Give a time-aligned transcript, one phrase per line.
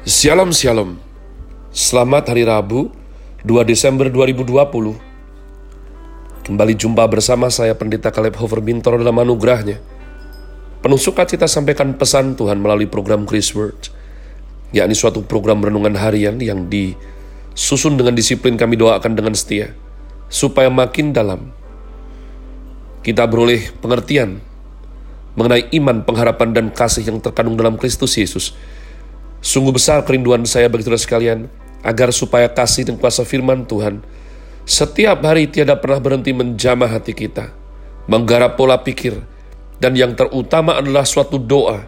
[0.00, 0.96] Shalom Shalom.
[1.76, 2.88] Selamat Hari Rabu
[3.44, 4.48] 2 Desember 2020
[6.40, 9.76] Kembali jumpa bersama saya Pendeta Caleb Hofer Bintoro dalam anugerahnya.
[10.80, 13.92] Penuh sukacita sampaikan pesan Tuhan melalui program Grace Word
[14.72, 19.76] yakni suatu program renungan harian yang disusun dengan disiplin kami doakan dengan setia
[20.32, 21.52] supaya makin dalam.
[23.04, 24.40] Kita beroleh pengertian
[25.36, 28.56] mengenai iman, pengharapan, dan kasih yang terkandung dalam Kristus Yesus
[29.40, 31.48] Sungguh besar kerinduan saya bagi saudara sekalian,
[31.80, 34.04] agar supaya kasih dan kuasa firman Tuhan
[34.68, 37.50] setiap hari tiada pernah berhenti menjamah hati kita,
[38.06, 39.18] menggarap pola pikir,
[39.80, 41.82] dan yang terutama adalah suatu doa,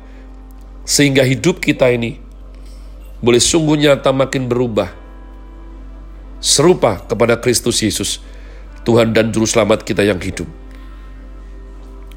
[0.83, 2.19] sehingga hidup kita ini
[3.23, 4.91] boleh sungguh nyata makin berubah,
[6.43, 8.19] serupa kepada Kristus Yesus,
[8.83, 10.51] Tuhan dan Juru Selamat kita yang hidup.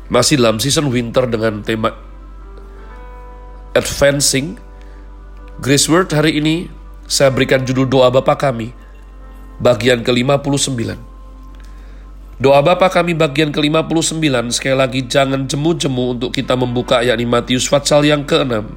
[0.10, 1.94] Masih dalam season winter dengan tema
[3.78, 4.58] Advancing
[5.56, 6.68] Grace Word hari ini
[7.08, 8.76] saya berikan judul doa Bapa kami
[9.64, 11.00] bagian ke-59.
[12.44, 18.04] Doa Bapa kami bagian ke-59 sekali lagi jangan jemu-jemu untuk kita membuka yakni Matius Fatsal
[18.04, 18.68] yang ke-6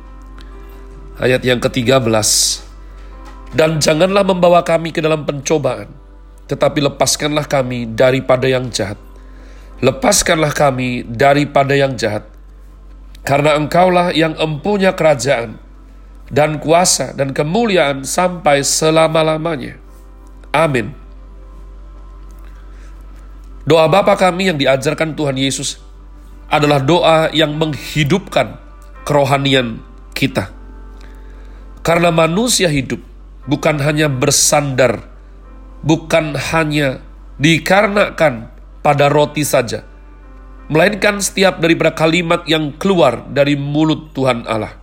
[1.19, 1.98] ayat yang ke-13.
[3.58, 5.91] Dan janganlah membawa kami ke dalam pencobaan,
[6.47, 9.02] tetapi lepaskanlah kami daripada yang jahat.
[9.83, 12.22] Lepaskanlah kami daripada yang jahat.
[13.27, 15.67] Karena engkaulah yang empunya kerajaan,
[16.28, 19.80] dan kuasa dan kemuliaan sampai selama-lamanya.
[20.52, 20.92] Amin.
[23.68, 25.76] Doa Bapa kami yang diajarkan Tuhan Yesus
[26.48, 28.56] adalah doa yang menghidupkan
[29.04, 29.84] kerohanian
[30.16, 30.48] kita.
[31.84, 33.00] Karena manusia hidup
[33.44, 35.04] bukan hanya bersandar,
[35.84, 37.04] bukan hanya
[37.36, 38.48] dikarenakan
[38.80, 39.84] pada roti saja,
[40.72, 44.77] melainkan setiap daripada kalimat yang keluar dari mulut Tuhan Allah.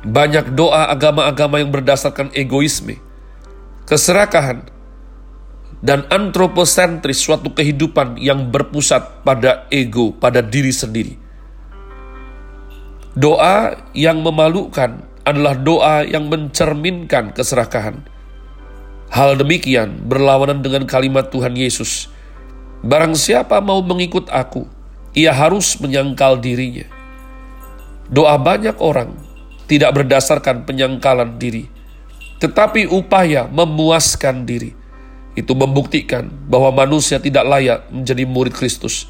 [0.00, 2.96] Banyak doa agama-agama yang berdasarkan egoisme,
[3.84, 4.64] keserakahan,
[5.84, 11.20] dan antroposentris suatu kehidupan yang berpusat pada ego, pada diri sendiri.
[13.12, 18.00] Doa yang memalukan adalah doa yang mencerminkan keserakahan.
[19.12, 22.08] Hal demikian berlawanan dengan kalimat Tuhan Yesus.
[22.80, 24.64] Barang siapa mau mengikut aku,
[25.12, 26.88] ia harus menyangkal dirinya.
[28.08, 29.29] Doa banyak orang
[29.70, 31.70] tidak berdasarkan penyangkalan diri,
[32.42, 34.74] tetapi upaya memuaskan diri.
[35.38, 39.06] Itu membuktikan bahwa manusia tidak layak menjadi murid Kristus.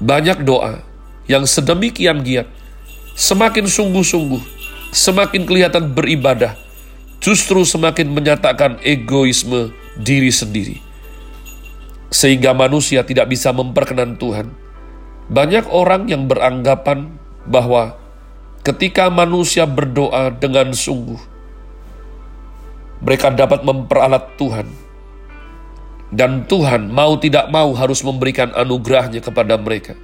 [0.00, 0.80] Banyak doa
[1.28, 2.48] yang sedemikian giat,
[3.12, 4.40] semakin sungguh-sungguh,
[4.96, 6.56] semakin kelihatan beribadah,
[7.20, 10.80] justru semakin menyatakan egoisme diri sendiri.
[12.08, 14.56] Sehingga manusia tidak bisa memperkenan Tuhan.
[15.28, 17.12] Banyak orang yang beranggapan
[17.44, 18.01] bahwa
[18.62, 21.18] ketika manusia berdoa dengan sungguh,
[23.02, 24.68] mereka dapat memperalat Tuhan.
[26.12, 29.96] Dan Tuhan mau tidak mau harus memberikan anugerahnya kepada mereka.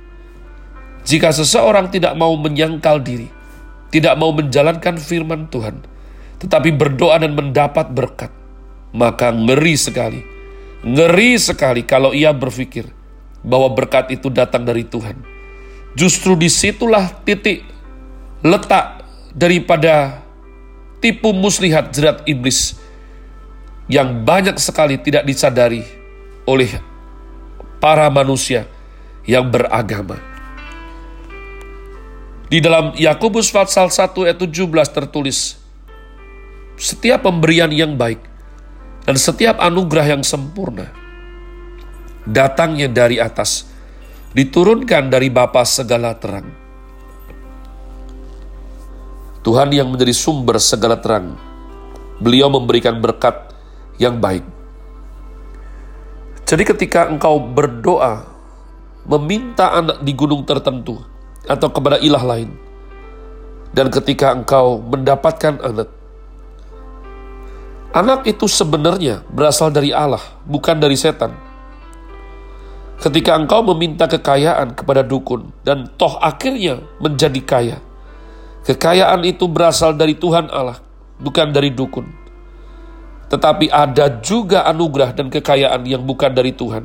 [1.04, 3.28] Jika seseorang tidak mau menyangkal diri,
[3.92, 5.84] tidak mau menjalankan firman Tuhan,
[6.40, 8.32] tetapi berdoa dan mendapat berkat,
[8.96, 10.20] maka ngeri sekali.
[10.80, 12.88] Ngeri sekali kalau ia berpikir
[13.44, 15.20] bahwa berkat itu datang dari Tuhan.
[15.92, 17.77] Justru di situlah titik
[18.42, 19.02] letak
[19.34, 20.22] daripada
[21.02, 22.78] tipu muslihat jerat iblis
[23.90, 25.82] yang banyak sekali tidak disadari
[26.46, 26.78] oleh
[27.82, 28.68] para manusia
[29.26, 30.18] yang beragama.
[32.48, 35.60] Di dalam Yakobus pasal 1 ayat 17 tertulis,
[36.80, 38.22] setiap pemberian yang baik
[39.04, 40.88] dan setiap anugerah yang sempurna
[42.24, 43.68] datangnya dari atas,
[44.32, 46.67] diturunkan dari Bapa segala terang
[49.48, 51.32] Tuhan yang menjadi sumber segala terang.
[52.20, 53.48] Beliau memberikan berkat
[53.96, 54.44] yang baik.
[56.44, 58.28] Jadi ketika engkau berdoa,
[59.08, 61.00] meminta anak di gunung tertentu,
[61.48, 62.52] atau kepada ilah lain,
[63.72, 65.88] dan ketika engkau mendapatkan anak,
[67.96, 71.32] anak itu sebenarnya berasal dari Allah, bukan dari setan.
[73.00, 77.87] Ketika engkau meminta kekayaan kepada dukun, dan toh akhirnya menjadi kaya,
[78.68, 80.76] Kekayaan itu berasal dari Tuhan Allah,
[81.16, 82.04] bukan dari dukun.
[83.32, 86.84] Tetapi ada juga anugerah dan kekayaan yang bukan dari Tuhan.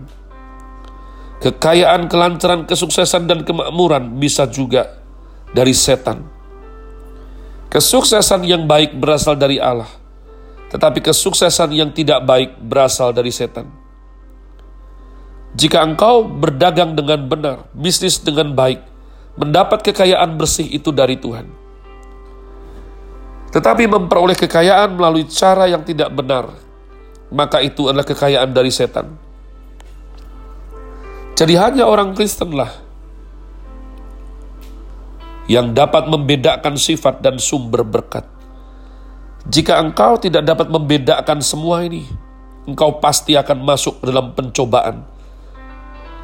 [1.44, 4.96] Kekayaan, kelancaran, kesuksesan, dan kemakmuran bisa juga
[5.52, 6.24] dari setan.
[7.68, 9.92] Kesuksesan yang baik berasal dari Allah,
[10.72, 13.68] tetapi kesuksesan yang tidak baik berasal dari setan.
[15.60, 18.80] Jika engkau berdagang dengan benar, bisnis dengan baik,
[19.36, 21.63] mendapat kekayaan bersih itu dari Tuhan
[23.54, 26.50] tetapi memperoleh kekayaan melalui cara yang tidak benar,
[27.30, 29.14] maka itu adalah kekayaan dari setan.
[31.38, 32.74] Jadi hanya orang Kristenlah
[35.46, 38.26] yang dapat membedakan sifat dan sumber berkat.
[39.46, 42.10] Jika engkau tidak dapat membedakan semua ini,
[42.66, 45.06] engkau pasti akan masuk dalam pencobaan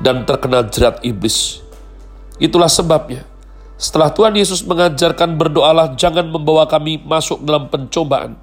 [0.01, 1.61] dan terkena jerat iblis.
[2.41, 3.28] Itulah sebabnya
[3.79, 8.35] setelah Tuhan Yesus mengajarkan berdoalah jangan membawa kami masuk dalam pencobaan,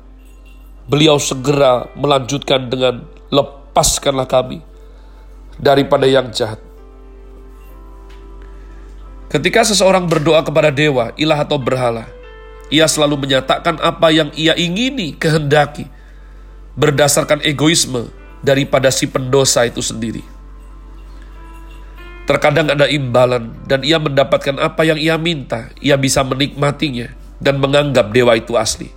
[0.89, 4.65] beliau segera melanjutkan dengan lepaskanlah kami
[5.61, 6.57] daripada yang jahat.
[9.29, 12.09] Ketika seseorang berdoa kepada dewa, ilah atau berhala,
[12.73, 15.85] ia selalu menyatakan apa yang ia ingini, kehendaki,
[16.81, 18.09] berdasarkan egoisme
[18.41, 20.36] daripada si pendosa itu sendiri.
[22.27, 25.71] Terkadang ada imbalan dan ia mendapatkan apa yang ia minta.
[25.79, 28.91] Ia bisa menikmatinya dan menganggap dewa itu asli.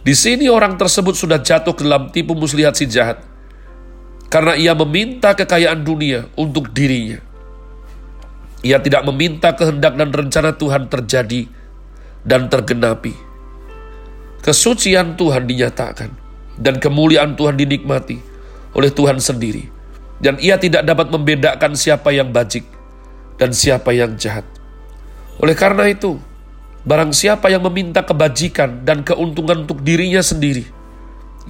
[0.00, 3.20] Di sini orang tersebut sudah jatuh ke dalam tipu muslihat si jahat.
[4.32, 7.20] Karena ia meminta kekayaan dunia untuk dirinya.
[8.64, 11.44] Ia tidak meminta kehendak dan rencana Tuhan terjadi
[12.24, 13.12] dan tergenapi.
[14.40, 16.08] Kesucian Tuhan dinyatakan
[16.56, 18.16] dan kemuliaan Tuhan dinikmati
[18.72, 19.73] oleh Tuhan sendiri
[20.22, 22.66] dan ia tidak dapat membedakan siapa yang bajik
[23.38, 24.46] dan siapa yang jahat.
[25.42, 26.18] Oleh karena itu,
[26.86, 30.66] barang siapa yang meminta kebajikan dan keuntungan untuk dirinya sendiri,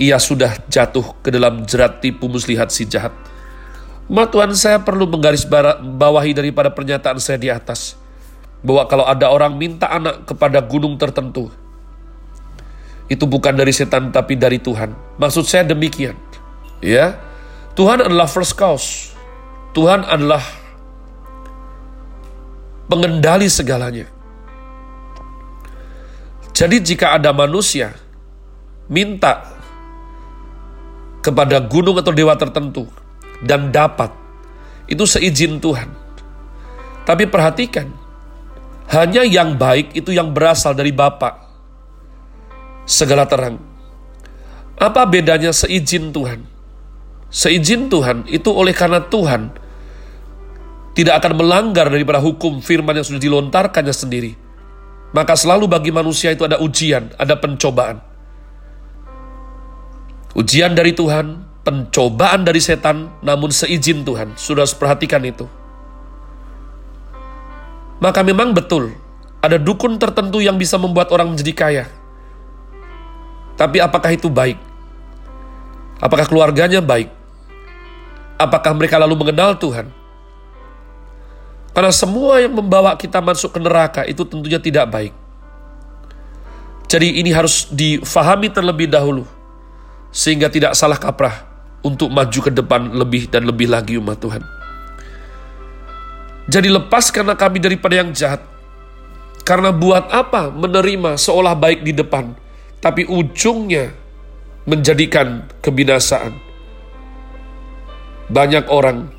[0.00, 3.12] ia sudah jatuh ke dalam jerat tipu muslihat si jahat.
[4.04, 5.48] Ma Tuhan saya perlu menggaris
[5.80, 7.96] bawahi daripada pernyataan saya di atas,
[8.60, 11.48] bahwa kalau ada orang minta anak kepada gunung tertentu,
[13.08, 14.92] itu bukan dari setan tapi dari Tuhan.
[15.20, 16.16] Maksud saya demikian.
[16.84, 17.16] Ya,
[17.74, 19.10] Tuhan adalah first cause.
[19.74, 20.42] Tuhan adalah
[22.86, 24.06] pengendali segalanya.
[26.54, 27.90] Jadi jika ada manusia
[28.86, 29.42] minta
[31.18, 32.86] kepada gunung atau dewa tertentu
[33.42, 34.14] dan dapat,
[34.86, 35.90] itu seizin Tuhan.
[37.02, 37.90] Tapi perhatikan,
[38.94, 41.42] hanya yang baik itu yang berasal dari Bapa.
[42.86, 43.58] Segala terang.
[44.78, 46.53] Apa bedanya seizin Tuhan?
[47.34, 49.50] Seizin Tuhan itu oleh karena Tuhan
[50.94, 54.32] tidak akan melanggar daripada hukum firman yang sudah dilontarkannya sendiri.
[55.10, 57.98] Maka selalu bagi manusia itu ada ujian, ada pencobaan.
[60.38, 64.34] Ujian dari Tuhan, pencobaan dari setan, namun seizin Tuhan.
[64.38, 65.46] Sudah perhatikan itu.
[68.02, 68.90] Maka memang betul,
[69.38, 71.84] ada dukun tertentu yang bisa membuat orang menjadi kaya.
[73.54, 74.58] Tapi apakah itu baik?
[76.02, 77.13] Apakah keluarganya baik?
[78.34, 79.86] Apakah mereka lalu mengenal Tuhan?
[81.74, 85.14] Karena semua yang membawa kita masuk ke neraka itu tentunya tidak baik.
[86.86, 89.26] Jadi ini harus difahami terlebih dahulu.
[90.14, 91.42] Sehingga tidak salah kaprah
[91.82, 94.42] untuk maju ke depan lebih dan lebih lagi umat Tuhan.
[96.46, 98.38] Jadi lepaskanlah kami daripada yang jahat.
[99.42, 102.32] Karena buat apa menerima seolah baik di depan,
[102.78, 103.92] tapi ujungnya
[104.64, 106.53] menjadikan kebinasaan
[108.34, 109.14] banyak orang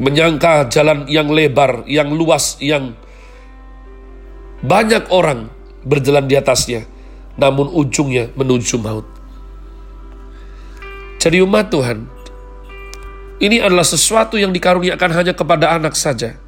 [0.00, 2.96] menyangka jalan yang lebar, yang luas, yang
[4.64, 5.52] banyak orang
[5.84, 6.88] berjalan di atasnya,
[7.36, 9.04] namun ujungnya menuju maut.
[11.20, 12.08] Jadi umat Tuhan,
[13.44, 16.40] ini adalah sesuatu yang dikaruniakan hanya kepada anak saja.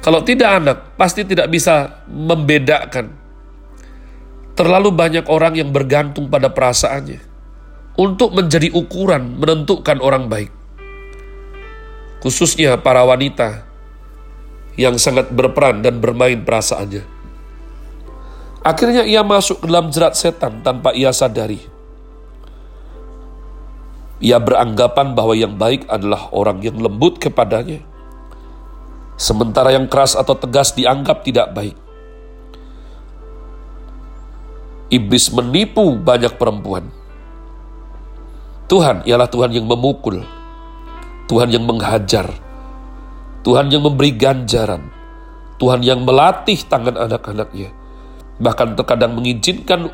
[0.00, 3.12] Kalau tidak anak, pasti tidak bisa membedakan.
[4.56, 7.29] Terlalu banyak orang yang bergantung pada perasaannya
[7.98, 10.52] untuk menjadi ukuran menentukan orang baik.
[12.20, 13.64] Khususnya para wanita
[14.76, 17.02] yang sangat berperan dan bermain perasaannya.
[18.60, 21.64] Akhirnya ia masuk ke dalam jerat setan tanpa ia sadari.
[24.20, 27.80] Ia beranggapan bahwa yang baik adalah orang yang lembut kepadanya,
[29.16, 31.72] sementara yang keras atau tegas dianggap tidak baik.
[34.92, 36.99] Iblis menipu banyak perempuan
[38.70, 40.22] Tuhan ialah Tuhan yang memukul,
[41.26, 42.30] Tuhan yang menghajar,
[43.42, 44.86] Tuhan yang memberi ganjaran,
[45.58, 47.74] Tuhan yang melatih tangan anak-anaknya,
[48.38, 49.90] bahkan terkadang mengizinkan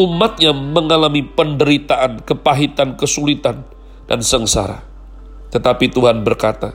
[0.00, 3.68] umatnya mengalami penderitaan, kepahitan, kesulitan,
[4.08, 4.80] dan sengsara.
[5.52, 6.72] Tetapi Tuhan berkata,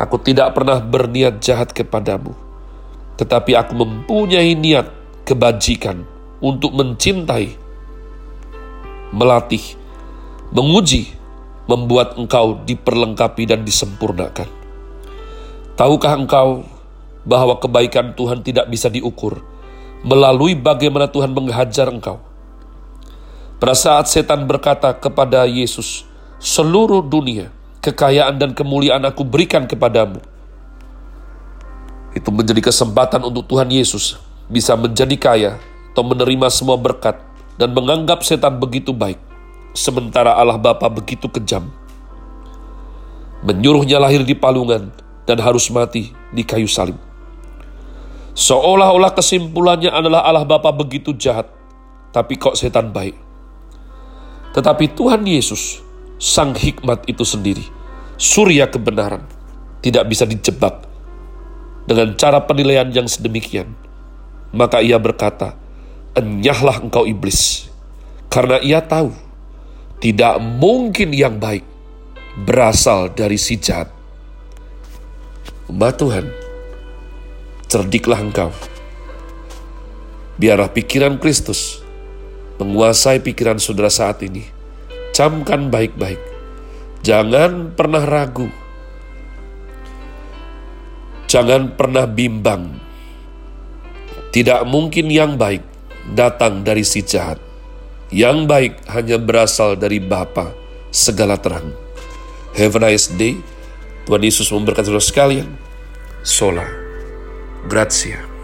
[0.00, 2.32] Aku tidak pernah berniat jahat kepadamu,
[3.20, 4.88] tetapi aku mempunyai niat
[5.28, 6.04] kebajikan
[6.40, 7.52] untuk mencintai,
[9.12, 9.84] melatih,
[10.54, 11.10] menguji,
[11.66, 14.46] membuat engkau diperlengkapi dan disempurnakan.
[15.74, 16.62] Tahukah engkau
[17.26, 19.42] bahwa kebaikan Tuhan tidak bisa diukur,
[20.06, 22.22] melalui bagaimana Tuhan menghajar engkau.
[23.56, 26.06] Pada saat setan berkata kepada Yesus,
[26.38, 27.50] seluruh dunia,
[27.82, 30.22] kekayaan dan kemuliaan aku berikan kepadamu.
[32.14, 35.52] Itu menjadi kesempatan untuk Tuhan Yesus bisa menjadi kaya
[35.92, 37.18] atau menerima semua berkat
[37.56, 39.16] dan menganggap setan begitu baik,
[39.76, 41.68] sementara Allah Bapa begitu kejam.
[43.44, 44.90] Menyuruhnya lahir di palungan
[45.28, 46.96] dan harus mati di kayu salib.
[48.32, 51.46] Seolah-olah kesimpulannya adalah Allah Bapa begitu jahat,
[52.10, 53.14] tapi kok setan baik.
[54.56, 55.84] Tetapi Tuhan Yesus,
[56.16, 57.64] Sang Hikmat itu sendiri,
[58.16, 59.28] surya kebenaran,
[59.84, 60.88] tidak bisa dijebak
[61.84, 63.76] dengan cara penilaian yang sedemikian.
[64.56, 65.52] Maka ia berkata,
[66.16, 67.68] Enyahlah engkau iblis,
[68.32, 69.25] karena ia tahu
[70.02, 71.64] tidak mungkin yang baik
[72.44, 73.88] berasal dari si jahat.
[75.66, 76.26] Mbak Tuhan,
[77.66, 78.54] Cerdiklah engkau.
[80.38, 81.82] Biarlah pikiran Kristus
[82.62, 84.46] menguasai pikiran saudara saat ini.
[85.10, 86.22] Camkan baik-baik.
[87.02, 88.46] Jangan pernah ragu.
[91.26, 92.70] Jangan pernah bimbang.
[94.30, 95.66] Tidak mungkin yang baik
[96.14, 97.42] datang dari si jahat.
[98.10, 100.54] Yang baik hanya berasal dari Bapa
[100.94, 101.74] segala terang.
[102.54, 103.36] Have a nice day.
[104.06, 105.48] Tuhan Yesus memberkati saudara sekalian.
[106.22, 106.66] Sola.
[107.66, 108.35] Grazie.